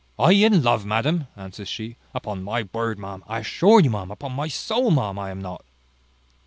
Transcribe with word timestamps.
"I 0.17 0.31
in 0.31 0.63
love, 0.63 0.83
madam!" 0.83 1.27
answers 1.37 1.67
she: 1.69 1.95
"upon 2.15 2.41
my 2.41 2.67
word, 2.73 2.97
ma'am, 2.97 3.23
I 3.27 3.41
assure 3.41 3.79
you, 3.81 3.91
ma'am, 3.91 4.09
upon 4.09 4.31
my 4.31 4.47
soul, 4.47 4.89
ma'am, 4.89 5.19
I 5.19 5.29
am 5.29 5.43
not." 5.43 5.63